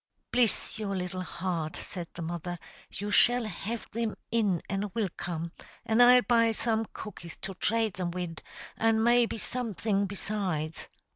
"Bliss 0.31 0.79
your 0.79 0.95
little 0.95 1.21
heart!" 1.21 1.75
said 1.75 2.07
the 2.15 2.23
mother; 2.23 2.57
"you 2.91 3.11
shall 3.11 3.45
have 3.45 3.83
thim 3.83 4.15
in 4.31 4.59
an' 4.67 4.89
wilcome, 4.95 5.51
an' 5.85 6.01
I'll 6.01 6.23
buy 6.23 6.53
some 6.53 6.87
cookies 6.91 7.37
to 7.41 7.53
trate 7.53 7.97
thim 7.97 8.09
wid, 8.09 8.41
and 8.77 9.03
maybe 9.03 9.37
something 9.37 10.07
besides. 10.07 10.89